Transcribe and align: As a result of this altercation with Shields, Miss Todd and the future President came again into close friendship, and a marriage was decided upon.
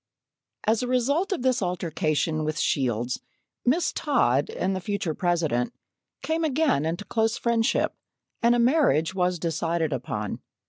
As 0.63 0.81
a 0.81 0.87
result 0.87 1.31
of 1.31 1.43
this 1.43 1.61
altercation 1.61 2.43
with 2.43 2.57
Shields, 2.57 3.21
Miss 3.63 3.93
Todd 3.93 4.49
and 4.49 4.75
the 4.75 4.79
future 4.81 5.13
President 5.13 5.75
came 6.23 6.43
again 6.43 6.87
into 6.87 7.05
close 7.05 7.37
friendship, 7.37 7.93
and 8.41 8.55
a 8.55 8.57
marriage 8.57 9.13
was 9.13 9.37
decided 9.37 9.93
upon. 9.93 10.39